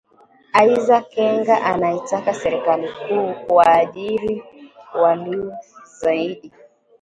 [0.53, 4.43] "Aidha Kenga anaitaka serikali kuu kuwaajiri
[5.01, 5.53] waliu
[5.99, 6.51] zaidi